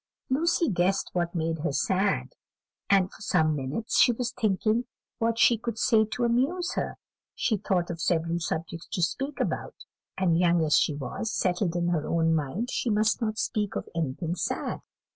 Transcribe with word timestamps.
Lucy 0.31 0.67
guessed 0.67 1.11
what 1.13 1.35
made 1.35 1.59
her 1.59 1.71
sad, 1.71 2.33
and 2.89 3.13
for 3.13 3.21
some 3.21 3.55
minutes 3.55 3.99
she 3.99 4.11
was 4.11 4.31
thinking 4.31 4.85
what 5.19 5.37
she 5.37 5.59
could 5.59 5.77
say 5.77 6.03
to 6.05 6.23
amuse 6.23 6.73
her; 6.73 6.97
she 7.35 7.55
thought 7.55 7.91
of 7.91 8.01
several 8.01 8.39
subjects 8.39 8.87
to 8.87 9.03
speak 9.03 9.39
about; 9.39 9.75
and, 10.17 10.39
young 10.39 10.63
as 10.65 10.75
she 10.75 10.95
was, 10.95 11.31
settled 11.31 11.75
in 11.75 11.89
her 11.89 12.07
own 12.07 12.33
mind 12.33 12.71
she 12.71 12.89
must 12.89 13.21
not 13.21 13.37
speak 13.37 13.75
of 13.75 13.87
anything 13.93 14.33
sad. 14.33 14.81